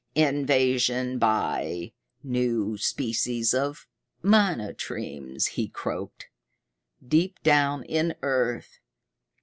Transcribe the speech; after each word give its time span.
"Invasion 0.15 1.19
by 1.19 1.91
new 2.23 2.75
species 2.75 3.53
of 3.53 3.85
monotremes," 4.23 5.45
he 5.49 5.67
croaked. 5.67 6.27
"Deep 7.07 7.39
down 7.43 7.83
in 7.83 8.15
earth. 8.23 8.79